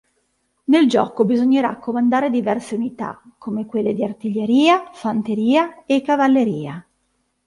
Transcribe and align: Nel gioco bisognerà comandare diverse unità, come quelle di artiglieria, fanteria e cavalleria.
Nel 0.63 0.89
gioco 0.89 1.25
bisognerà 1.25 1.77
comandare 1.77 2.31
diverse 2.31 2.73
unità, 2.73 3.21
come 3.37 3.67
quelle 3.67 3.93
di 3.93 4.03
artiglieria, 4.03 4.89
fanteria 4.93 5.85
e 5.85 6.01
cavalleria. 6.01 6.83